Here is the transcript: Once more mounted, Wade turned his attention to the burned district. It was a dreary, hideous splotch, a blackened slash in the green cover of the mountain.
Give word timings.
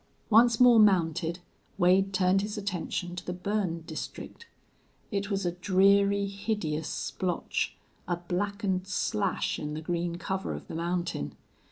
Once 0.31 0.59
more 0.59 0.79
mounted, 0.79 1.37
Wade 1.77 2.11
turned 2.11 2.41
his 2.41 2.57
attention 2.57 3.15
to 3.15 3.23
the 3.23 3.31
burned 3.33 3.85
district. 3.85 4.47
It 5.11 5.29
was 5.29 5.45
a 5.45 5.51
dreary, 5.51 6.25
hideous 6.25 6.87
splotch, 6.89 7.77
a 8.07 8.17
blackened 8.17 8.87
slash 8.87 9.59
in 9.59 9.75
the 9.75 9.81
green 9.83 10.15
cover 10.15 10.55
of 10.55 10.67
the 10.67 10.73
mountain. 10.73 11.37